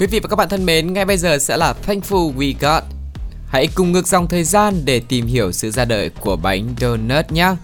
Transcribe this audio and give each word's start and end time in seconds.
Quý 0.00 0.06
vị 0.06 0.20
và 0.20 0.28
các 0.28 0.36
bạn 0.36 0.48
thân 0.48 0.66
mến, 0.66 0.92
ngay 0.92 1.04
bây 1.04 1.16
giờ 1.16 1.38
sẽ 1.38 1.56
là 1.56 1.74
Thankful 1.86 2.34
We 2.36 2.54
Got. 2.60 2.82
Hãy 3.48 3.68
cùng 3.74 3.92
ngược 3.92 4.08
dòng 4.08 4.28
thời 4.28 4.44
gian 4.44 4.84
để 4.84 5.02
tìm 5.08 5.26
hiểu 5.26 5.52
sự 5.52 5.70
ra 5.70 5.84
đời 5.84 6.10
của 6.20 6.36
bánh 6.36 6.74
donut 6.80 7.32
nhé. 7.32 7.54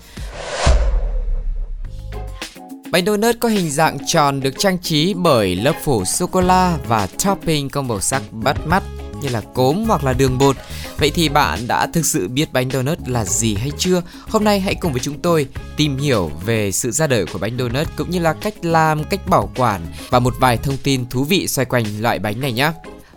Bánh 2.90 3.06
donut 3.06 3.36
có 3.40 3.48
hình 3.48 3.70
dạng 3.70 3.98
tròn 4.06 4.40
được 4.40 4.54
trang 4.59 4.78
trí 4.78 5.14
bởi 5.14 5.56
lớp 5.56 5.72
phủ 5.84 6.04
sô-cô-la 6.04 6.78
và 6.88 7.09
topping 7.24 7.70
có 7.70 7.82
màu 7.82 8.00
sắc 8.00 8.22
bắt 8.32 8.66
mắt 8.66 8.82
như 9.23 9.28
là 9.28 9.40
cốm 9.54 9.84
hoặc 9.88 10.04
là 10.04 10.12
đường 10.12 10.38
bột. 10.38 10.56
Vậy 10.98 11.10
thì 11.14 11.28
bạn 11.28 11.66
đã 11.66 11.86
thực 11.86 12.06
sự 12.06 12.28
biết 12.28 12.52
bánh 12.52 12.70
donut 12.70 12.98
là 13.09 13.24
gì 13.24 13.54
hay 13.54 13.70
chưa? 13.78 14.02
Hôm 14.28 14.45
nay 14.45 14.60
hãy 14.60 14.74
cùng 14.74 14.92
với 14.92 15.00
chúng 15.00 15.18
tôi 15.18 15.46
tìm 15.77 15.98
hiểu 15.98 16.30
về 16.45 16.73
sự 16.73 16.91
ra 16.91 17.06
đời 17.06 17.27
của 17.27 17.38
bánh 17.38 17.59
donut 17.59 17.87
cũng 17.96 18.10
như 18.10 18.18
là 18.18 18.32
cách 18.32 18.64
làm, 18.64 19.04
cách 19.04 19.28
bảo 19.28 19.51
quản 19.57 19.80
và 20.10 20.18
một 20.18 20.35
vài 20.40 20.57
thông 20.57 20.76
tin 20.76 21.09
thú 21.09 21.24
vị 21.24 21.48
xoay 21.48 21.66
quanh 21.66 21.85
loại 22.01 22.18
bánh 22.18 22.40
này 22.40 22.52
nhé. 22.52 22.73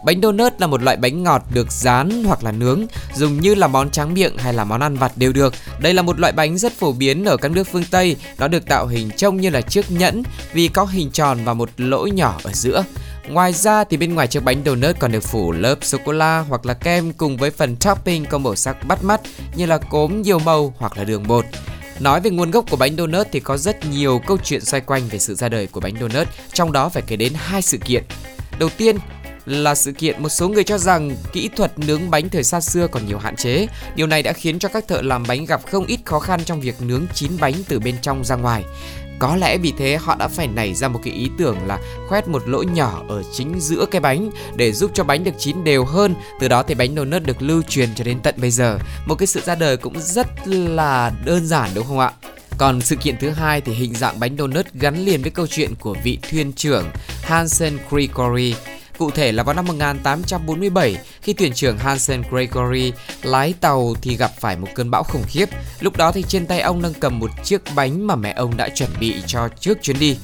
Bánh 0.06 0.22
donut 0.22 0.54
là 0.58 0.68
một 0.68 0.84
loại 0.84 0.98
bánh 0.98 1.24
ngọt 1.24 1.44
được 1.54 1.72
rán 1.72 2.24
hoặc 2.24 2.44
là 2.44 2.52
nướng, 2.52 2.86
dùng 3.16 3.42
như 3.42 3.56
là 3.56 3.68
món 3.68 3.90
tráng 3.90 4.14
miệng 4.14 4.38
hay 4.38 4.54
là 4.54 4.64
món 4.64 4.82
ăn 4.82 4.96
vặt 4.96 5.12
đều 5.16 5.32
được. 5.32 5.54
Đây 5.80 5.94
là 5.94 6.02
một 6.02 6.20
loại 6.20 6.34
bánh 6.34 6.58
rất 6.58 6.74
phổ 6.74 6.92
biến 6.92 7.26
ở 7.26 7.38
các 7.38 7.52
nước 7.52 7.68
phương 7.72 7.84
Tây. 7.92 8.16
Nó 8.38 8.48
được 8.48 8.66
tạo 8.66 8.88
hình 8.88 9.12
trông 9.18 9.42
như 9.42 9.50
là 9.50 9.62
chiếc 9.62 9.92
nhẫn 9.92 10.24
vì 10.54 10.68
có 10.68 10.86
hình 10.86 11.12
tròn 11.12 11.40
và 11.46 11.54
một 11.54 11.70
lỗ 11.78 12.08
nhỏ 12.08 12.40
ở 12.44 12.52
giữa. 12.54 12.84
Ngoài 13.30 13.54
ra 13.54 13.84
thì 13.84 13.98
bên 13.98 14.16
ngoài 14.16 14.28
chiếc 14.28 14.44
bánh 14.44 14.62
donut 14.66 15.00
còn 15.00 15.12
được 15.12 15.24
phủ 15.24 15.52
lớp 15.52 15.76
sô 15.82 15.98
cô 16.06 16.12
la 16.12 16.40
hoặc 16.40 16.66
là 16.66 16.74
kem 16.74 17.14
cùng 17.14 17.38
với 17.38 17.52
phần 17.52 17.76
topping 17.76 18.26
có 18.26 18.38
màu 18.38 18.56
sắc 18.56 18.78
bắt 18.88 19.04
mắt 19.04 19.22
như 19.56 19.66
là 19.66 19.78
cốm 19.78 20.22
nhiều 20.22 20.40
màu 20.40 20.74
hoặc 20.78 20.98
là 20.98 21.04
đường 21.04 21.28
bột. 21.28 21.46
Nói 22.00 22.22
về 22.22 22.32
nguồn 22.32 22.52
gốc 22.52 22.66
của 22.70 22.78
bánh 22.78 22.96
donut 22.98 23.28
thì 23.32 23.40
có 23.40 23.58
rất 23.58 23.86
nhiều 23.86 24.22
câu 24.28 24.38
chuyện 24.44 24.66
xoay 24.66 24.82
quanh 24.82 25.08
về 25.08 25.20
sự 25.20 25.36
ra 25.36 25.50
đời 25.50 25.68
của 25.68 25.80
bánh 25.80 25.94
donut, 26.00 26.28
trong 26.54 26.72
đó 26.72 26.90
phải 26.90 27.04
kể 27.08 27.16
đến 27.16 27.34
hai 27.36 27.62
sự 27.62 27.78
kiện. 27.78 28.04
Đầu 28.60 28.70
tiên 28.78 28.98
là 29.46 29.76
sự 29.76 29.92
kiện 29.92 30.24
một 30.24 30.30
số 30.30 30.50
người 30.50 30.64
cho 30.64 30.78
rằng 30.78 31.16
kỹ 31.34 31.50
thuật 31.56 31.80
nướng 31.80 32.10
bánh 32.10 32.30
thời 32.30 32.44
xa 32.44 32.62
xưa 32.62 32.88
còn 32.88 33.08
nhiều 33.08 33.18
hạn 33.18 33.36
chế. 33.36 33.68
Điều 33.96 34.08
này 34.08 34.24
đã 34.24 34.34
khiến 34.34 34.60
cho 34.60 34.70
các 34.70 34.88
thợ 34.88 35.02
làm 35.02 35.24
bánh 35.28 35.46
gặp 35.46 35.62
không 35.72 35.86
ít 35.86 36.00
khó 36.06 36.20
khăn 36.20 36.40
trong 36.46 36.62
việc 36.62 36.82
nướng 36.82 37.06
chín 37.14 37.32
bánh 37.40 37.54
từ 37.68 37.80
bên 37.80 37.96
trong 38.02 38.26
ra 38.26 38.36
ngoài. 38.36 38.64
Có 39.20 39.36
lẽ 39.36 39.58
vì 39.58 39.74
thế 39.78 39.98
họ 39.98 40.16
đã 40.16 40.28
phải 40.28 40.48
nảy 40.48 40.74
ra 40.74 40.88
một 40.88 41.00
cái 41.04 41.14
ý 41.14 41.30
tưởng 41.38 41.58
là 41.68 41.80
khoét 42.08 42.28
một 42.28 42.48
lỗ 42.48 42.64
nhỏ 42.64 43.04
ở 43.10 43.24
chính 43.34 43.60
giữa 43.60 43.86
cái 43.92 44.02
bánh 44.02 44.30
để 44.56 44.72
giúp 44.72 44.92
cho 44.94 45.04
bánh 45.04 45.24
được 45.24 45.32
chín 45.38 45.64
đều 45.64 45.86
hơn. 45.86 46.16
Từ 46.40 46.48
đó 46.48 46.64
thì 46.64 46.76
bánh 46.76 46.96
donut 46.96 47.24
được 47.24 47.42
lưu 47.42 47.62
truyền 47.62 47.90
cho 47.96 48.04
đến 48.04 48.20
tận 48.24 48.36
bây 48.38 48.52
giờ. 48.52 48.80
Một 49.06 49.16
cái 49.16 49.28
sự 49.28 49.42
ra 49.46 49.56
đời 49.56 49.78
cũng 49.78 50.02
rất 50.02 50.28
là 50.48 51.12
đơn 51.26 51.46
giản, 51.46 51.70
đúng 51.74 51.88
không 51.88 52.00
ạ? 52.00 52.12
Còn 52.58 52.82
sự 52.82 52.96
kiện 52.96 53.18
thứ 53.20 53.30
hai 53.30 53.62
thì 53.62 53.74
hình 53.74 53.94
dạng 53.96 54.20
bánh 54.20 54.38
donut 54.38 54.66
gắn 54.74 55.06
liền 55.06 55.22
với 55.22 55.32
câu 55.32 55.48
chuyện 55.48 55.76
của 55.80 55.96
vị 56.04 56.20
thuyền 56.30 56.54
trưởng 56.54 56.86
Hansen 57.22 57.78
Gregory 57.90 58.56
Cụ 59.00 59.12
thể 59.12 59.32
là 59.32 59.44
vào 59.44 59.56
năm 59.56 59.66
1847, 59.66 60.96
khi 61.22 61.34
thuyền 61.34 61.54
trưởng 61.54 61.78
Hansen 61.78 62.24
Gregory 62.30 62.94
lái 63.24 63.54
tàu 63.62 63.94
thì 64.02 64.18
gặp 64.18 64.32
phải 64.40 64.56
một 64.56 64.68
cơn 64.76 64.92
bão 64.92 65.04
khủng 65.04 65.24
khiếp. 65.28 65.50
Lúc 65.80 65.98
đó 65.98 66.12
thì 66.12 66.24
trên 66.28 66.46
tay 66.46 66.62
ông 66.62 66.82
đang 66.82 66.94
cầm 66.94 67.20
một 67.20 67.32
chiếc 67.44 67.62
bánh 67.76 68.08
mà 68.08 68.16
mẹ 68.16 68.34
ông 68.38 68.58
đã 68.58 68.70
chuẩn 68.70 68.90
bị 69.00 69.16
cho 69.28 69.50
trước 69.60 69.78
chuyến 69.82 70.00
đi. 70.00 70.18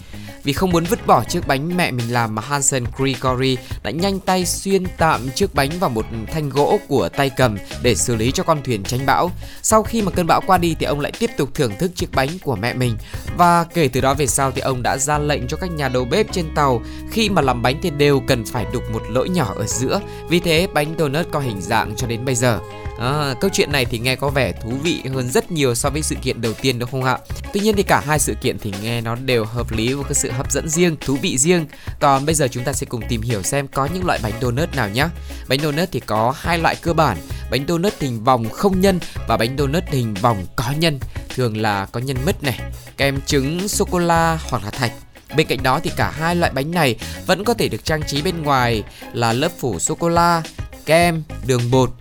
Vì 0.45 0.53
không 0.53 0.72
muốn 0.72 0.83
vứt 0.83 1.07
bỏ 1.07 1.23
chiếc 1.23 1.47
bánh 1.47 1.78
mẹ 1.78 1.91
mình 1.91 2.13
làm 2.13 2.35
mà 2.35 2.41
Hansen 2.41 2.83
Grigori 2.97 3.57
đã 3.83 3.91
nhanh 3.91 4.19
tay 4.19 4.45
xuyên 4.45 4.83
tạm 4.97 5.29
chiếc 5.29 5.56
bánh 5.56 5.69
vào 5.79 5.89
một 5.89 6.06
thanh 6.33 6.50
gỗ 6.50 6.79
của 6.88 7.09
tay 7.09 7.29
cầm 7.29 7.57
để 7.81 7.95
xử 7.95 8.16
lý 8.16 8.31
cho 8.31 8.44
con 8.44 8.63
thuyền 8.63 8.83
tránh 8.83 9.06
bão. 9.06 9.31
Sau 9.61 9.83
khi 9.83 10.01
mà 10.01 10.11
cơn 10.11 10.28
bão 10.28 10.41
qua 10.47 10.57
đi 10.57 10.75
thì 10.79 10.85
ông 10.85 11.00
lại 11.00 11.11
tiếp 11.19 11.29
tục 11.38 11.50
thưởng 11.53 11.72
thức 11.79 11.91
chiếc 11.95 12.11
bánh 12.11 12.29
của 12.41 12.56
mẹ 12.56 12.73
mình 12.73 12.97
và 13.38 13.63
kể 13.63 13.88
từ 13.88 14.01
đó 14.01 14.13
về 14.13 14.28
sau 14.28 14.51
thì 14.51 14.61
ông 14.61 14.83
đã 14.83 14.97
ra 14.97 15.17
lệnh 15.17 15.47
cho 15.47 15.57
các 15.57 15.72
nhà 15.72 15.89
đầu 15.89 16.06
bếp 16.06 16.31
trên 16.31 16.45
tàu, 16.56 16.81
khi 17.12 17.29
mà 17.29 17.41
làm 17.41 17.62
bánh 17.62 17.79
thì 17.81 17.89
đều 17.89 18.22
cần 18.27 18.45
phải 18.45 18.66
đục 18.73 18.83
một 18.94 19.01
lỗ 19.09 19.25
nhỏ 19.25 19.53
ở 19.56 19.66
giữa. 19.67 20.01
Vì 20.29 20.39
thế 20.39 20.67
bánh 20.73 20.95
donut 21.00 21.27
có 21.31 21.39
hình 21.39 21.62
dạng 21.62 21.95
cho 21.95 22.07
đến 22.07 22.25
bây 22.25 22.35
giờ. 22.35 22.59
À, 23.00 23.35
câu 23.41 23.50
chuyện 23.53 23.72
này 23.72 23.85
thì 23.85 24.00
nghe 24.00 24.16
có 24.16 24.29
vẻ 24.29 24.51
thú 24.51 24.69
vị 24.83 25.01
hơn 25.13 25.29
rất 25.29 25.51
nhiều 25.51 25.75
so 25.75 25.89
với 25.89 26.01
sự 26.01 26.16
kiện 26.22 26.41
đầu 26.41 26.53
tiên 26.53 26.79
đúng 26.79 26.91
không 26.91 27.03
ạ? 27.03 27.17
Tuy 27.53 27.59
nhiên 27.61 27.75
thì 27.75 27.83
cả 27.83 28.03
hai 28.06 28.19
sự 28.19 28.33
kiện 28.41 28.59
thì 28.59 28.73
nghe 28.81 29.01
nó 29.01 29.16
đều 29.16 29.45
hợp 29.45 29.72
lý 29.72 29.94
và 29.94 30.03
có 30.03 30.13
sự 30.13 30.31
hấp 30.31 30.51
dẫn 30.51 30.69
riêng, 30.69 30.95
thú 31.01 31.17
vị 31.22 31.38
riêng. 31.38 31.66
Còn 32.00 32.25
bây 32.25 32.35
giờ 32.35 32.47
chúng 32.51 32.63
ta 32.63 32.73
sẽ 32.73 32.85
cùng 32.85 33.01
tìm 33.09 33.22
hiểu 33.22 33.44
xem 33.44 33.67
có 33.67 33.88
những 33.94 34.06
loại 34.06 34.19
bánh 34.23 34.33
donut 34.41 34.75
nào 34.75 34.89
nhé. 34.89 35.07
Bánh 35.47 35.59
donut 35.59 35.89
thì 35.91 36.00
có 36.00 36.33
hai 36.38 36.57
loại 36.57 36.75
cơ 36.75 36.94
bản, 36.94 37.17
bánh 37.51 37.66
donut 37.67 37.94
hình 38.00 38.23
vòng 38.23 38.50
không 38.50 38.81
nhân 38.81 39.00
và 39.27 39.38
bánh 39.38 39.57
donut 39.57 39.83
hình 39.88 40.13
vòng 40.13 40.45
có 40.56 40.72
nhân. 40.77 41.00
Thường 41.29 41.57
là 41.57 41.85
có 41.85 42.00
nhân 42.00 42.17
mứt 42.25 42.44
này, 42.44 42.59
kem 42.97 43.22
trứng, 43.22 43.67
sô 43.67 43.85
cô 43.91 44.00
la 44.00 44.39
hoặc 44.50 44.63
là 44.63 44.72
thạch. 44.72 44.91
Bên 45.35 45.47
cạnh 45.47 45.63
đó 45.63 45.79
thì 45.83 45.91
cả 45.97 46.12
hai 46.12 46.35
loại 46.35 46.51
bánh 46.51 46.72
này 46.72 46.95
vẫn 47.25 47.44
có 47.44 47.53
thể 47.53 47.69
được 47.69 47.85
trang 47.85 48.03
trí 48.03 48.22
bên 48.22 48.44
ngoài 48.44 48.83
là 49.13 49.33
lớp 49.33 49.51
phủ 49.59 49.79
sô 49.79 49.95
cô 49.95 50.09
la, 50.09 50.41
kem, 50.85 51.23
đường 51.47 51.72
bột 51.72 51.91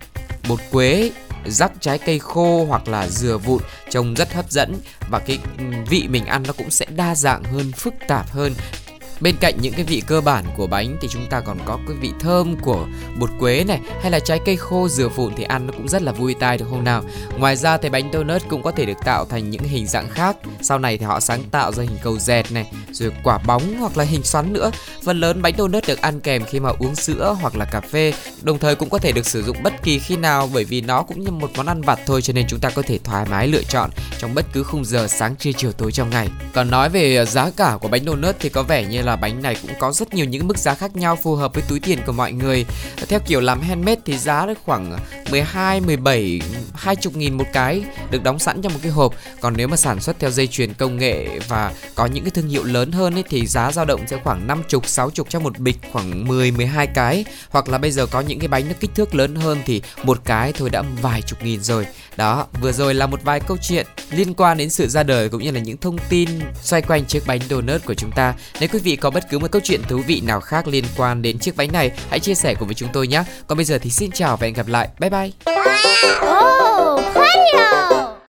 bột 0.49 0.59
quế 0.71 1.11
rắc 1.45 1.71
trái 1.79 1.97
cây 1.97 2.19
khô 2.19 2.65
hoặc 2.65 2.87
là 2.87 3.07
dừa 3.07 3.37
vụn 3.37 3.61
trông 3.89 4.13
rất 4.13 4.33
hấp 4.33 4.51
dẫn 4.51 4.75
và 5.09 5.19
cái 5.19 5.39
ừ, 5.57 5.63
vị 5.89 6.07
mình 6.09 6.25
ăn 6.25 6.43
nó 6.47 6.53
cũng 6.53 6.69
sẽ 6.69 6.85
đa 6.95 7.15
dạng 7.15 7.43
hơn 7.43 7.71
phức 7.71 7.93
tạp 8.07 8.31
hơn 8.31 8.53
Bên 9.21 9.35
cạnh 9.39 9.53
những 9.61 9.73
cái 9.73 9.83
vị 9.83 10.01
cơ 10.07 10.21
bản 10.21 10.45
của 10.57 10.67
bánh 10.67 10.97
thì 11.01 11.07
chúng 11.11 11.25
ta 11.29 11.41
còn 11.41 11.57
có 11.65 11.79
cái 11.87 11.97
vị 12.01 12.11
thơm 12.19 12.55
của 12.61 12.87
bột 13.19 13.29
quế 13.39 13.63
này 13.67 13.79
hay 14.01 14.11
là 14.11 14.19
trái 14.19 14.39
cây 14.45 14.55
khô 14.55 14.87
dừa 14.87 15.07
vụn 15.07 15.33
thì 15.37 15.43
ăn 15.43 15.67
nó 15.67 15.73
cũng 15.77 15.87
rất 15.87 16.01
là 16.01 16.11
vui 16.11 16.35
tai 16.39 16.57
được 16.57 16.65
không 16.69 16.83
nào. 16.83 17.03
Ngoài 17.37 17.55
ra 17.55 17.77
thì 17.77 17.89
bánh 17.89 18.09
donut 18.13 18.41
cũng 18.49 18.63
có 18.63 18.71
thể 18.71 18.85
được 18.85 18.97
tạo 19.05 19.25
thành 19.25 19.49
những 19.49 19.63
hình 19.63 19.87
dạng 19.87 20.09
khác. 20.09 20.37
Sau 20.61 20.79
này 20.79 20.97
thì 20.97 21.05
họ 21.05 21.19
sáng 21.19 21.43
tạo 21.51 21.71
ra 21.71 21.83
hình 21.83 21.97
cầu 22.03 22.17
dẹt 22.19 22.51
này, 22.51 22.71
rồi 22.91 23.11
quả 23.23 23.37
bóng 23.37 23.79
hoặc 23.79 23.97
là 23.97 24.03
hình 24.03 24.23
xoắn 24.23 24.53
nữa. 24.53 24.71
Phần 25.03 25.19
lớn 25.19 25.41
bánh 25.41 25.53
donut 25.57 25.87
được 25.87 26.01
ăn 26.01 26.19
kèm 26.19 26.43
khi 26.45 26.59
mà 26.59 26.69
uống 26.79 26.95
sữa 26.95 27.37
hoặc 27.41 27.55
là 27.55 27.65
cà 27.65 27.81
phê, 27.81 28.13
đồng 28.45 28.59
thời 28.59 28.75
cũng 28.75 28.89
có 28.89 28.97
thể 28.97 29.11
được 29.11 29.25
sử 29.25 29.43
dụng 29.43 29.57
bất 29.63 29.73
kỳ 29.83 29.99
khi 29.99 30.17
nào 30.17 30.49
bởi 30.53 30.63
vì 30.63 30.81
nó 30.81 31.03
cũng 31.03 31.23
như 31.23 31.31
một 31.31 31.51
món 31.57 31.65
ăn 31.65 31.81
vặt 31.81 31.99
thôi 32.05 32.21
cho 32.21 32.33
nên 32.33 32.45
chúng 32.47 32.59
ta 32.59 32.69
có 32.69 32.81
thể 32.81 32.99
thoải 33.03 33.25
mái 33.29 33.47
lựa 33.47 33.63
chọn 33.63 33.89
trong 34.19 34.35
bất 34.35 34.45
cứ 34.53 34.63
khung 34.63 34.85
giờ 34.85 35.07
sáng 35.07 35.35
trưa 35.35 35.51
chiều 35.51 35.71
tối 35.71 35.91
trong 35.91 36.09
ngày. 36.09 36.29
Còn 36.53 36.69
nói 36.69 36.89
về 36.89 37.15
ờ, 37.15 37.25
giá 37.25 37.51
cả 37.57 37.77
của 37.81 37.87
bánh 37.87 38.05
donut 38.05 38.35
thì 38.39 38.49
có 38.49 38.63
vẻ 38.63 38.85
như 38.85 39.01
là 39.01 39.15
bánh 39.15 39.41
này 39.41 39.57
cũng 39.61 39.71
có 39.79 39.91
rất 39.91 40.13
nhiều 40.13 40.25
những 40.25 40.47
mức 40.47 40.57
giá 40.57 40.75
khác 40.75 40.95
nhau 40.95 41.15
phù 41.15 41.35
hợp 41.35 41.53
với 41.53 41.63
túi 41.69 41.79
tiền 41.79 41.99
của 42.05 42.11
mọi 42.11 42.31
người. 42.31 42.65
Theo 43.07 43.19
kiểu 43.19 43.41
làm 43.41 43.61
handmade 43.61 44.01
thì 44.05 44.17
giá 44.17 44.47
khoảng 44.65 44.97
12, 45.31 45.81
17, 45.81 46.41
20 46.73 47.13
nghìn 47.15 47.37
một 47.37 47.45
cái 47.53 47.83
được 48.11 48.23
đóng 48.23 48.39
sẵn 48.39 48.61
trong 48.61 48.73
một 48.73 48.79
cái 48.83 48.91
hộp. 48.91 49.13
Còn 49.41 49.53
nếu 49.57 49.67
mà 49.67 49.77
sản 49.77 50.01
xuất 50.01 50.19
theo 50.19 50.31
dây 50.31 50.47
chuyền 50.47 50.73
công 50.73 50.97
nghệ 50.97 51.39
và 51.47 51.71
có 51.95 52.05
những 52.05 52.23
cái 52.23 52.31
thương 52.31 52.47
hiệu 52.47 52.63
lớn 52.63 52.91
hơn 52.91 53.13
ấy 53.13 53.23
thì 53.29 53.47
giá 53.47 53.71
dao 53.71 53.85
động 53.85 54.01
sẽ 54.07 54.17
khoảng 54.23 54.47
50, 54.47 54.81
60 54.85 55.25
cho 55.29 55.39
một 55.39 55.59
bịch 55.59 55.77
khoảng 55.91 56.27
10, 56.27 56.51
12 56.51 56.87
cái. 56.87 57.25
Hoặc 57.49 57.69
là 57.69 57.77
bây 57.77 57.91
giờ 57.91 58.05
có 58.05 58.21
những 58.21 58.34
cái 58.39 58.47
bánh 58.47 58.67
nó 58.67 58.73
kích 58.79 58.91
thước 58.95 59.15
lớn 59.15 59.35
hơn 59.35 59.61
thì 59.65 59.81
một 60.03 60.21
cái 60.25 60.53
thôi 60.53 60.69
đã 60.69 60.83
vài 61.01 61.21
chục 61.21 61.43
nghìn 61.43 61.63
rồi. 61.63 61.87
Đó, 62.15 62.47
vừa 62.61 62.71
rồi 62.71 62.93
là 62.93 63.07
một 63.07 63.23
vài 63.23 63.39
câu 63.39 63.57
chuyện 63.61 63.85
liên 64.11 64.33
quan 64.33 64.57
đến 64.57 64.69
sự 64.69 64.87
ra 64.87 65.03
đời 65.03 65.29
cũng 65.29 65.43
như 65.43 65.51
là 65.51 65.59
những 65.59 65.77
thông 65.77 65.97
tin 66.09 66.29
xoay 66.61 66.81
quanh 66.81 67.05
chiếc 67.05 67.27
bánh 67.27 67.39
donut 67.49 67.85
của 67.85 67.93
chúng 67.93 68.11
ta. 68.11 68.33
Nếu 68.59 68.69
quý 68.73 68.79
vị 68.79 68.95
có 68.95 69.09
bất 69.09 69.29
cứ 69.29 69.39
một 69.39 69.51
câu 69.51 69.61
chuyện 69.65 69.81
thú 69.89 69.97
vị 70.07 70.21
nào 70.21 70.41
khác 70.41 70.67
liên 70.67 70.83
quan 70.97 71.21
đến 71.21 71.39
chiếc 71.39 71.57
bánh 71.57 71.71
này, 71.71 71.91
hãy 72.09 72.19
chia 72.19 72.35
sẻ 72.35 72.55
cùng 72.59 72.67
với 72.67 72.75
chúng 72.75 72.89
tôi 72.93 73.07
nhé. 73.07 73.23
Còn 73.47 73.57
bây 73.57 73.65
giờ 73.65 73.77
thì 73.77 73.89
xin 73.89 74.11
chào 74.11 74.37
và 74.37 74.45
hẹn 74.45 74.53
gặp 74.53 74.67
lại. 74.67 74.89
Bye 74.99 75.09
bye. 75.09 75.31
Oh! 76.21 78.04